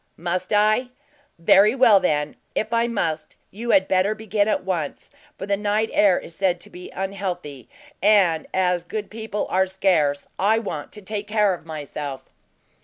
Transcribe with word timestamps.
"Must 0.17 0.51
I? 0.51 0.87
Very 1.37 1.75
well, 1.75 1.99
then; 1.99 2.35
if 2.55 2.73
I 2.73 2.87
must, 2.87 3.35
you 3.51 3.69
had 3.69 3.87
better 3.87 4.15
begin 4.15 4.47
at 4.47 4.63
once, 4.63 5.11
for 5.37 5.45
the 5.45 5.55
night 5.55 5.91
air 5.93 6.17
is 6.19 6.35
said 6.35 6.59
to 6.61 6.71
be 6.71 6.89
unhealthy, 6.89 7.69
and 8.01 8.47
as 8.51 8.83
good 8.83 9.11
people 9.11 9.45
are 9.51 9.67
scarce, 9.67 10.25
I 10.39 10.57
want 10.57 10.91
to 10.93 11.03
take 11.03 11.27
care 11.27 11.53
of 11.53 11.67
myself." 11.67 12.23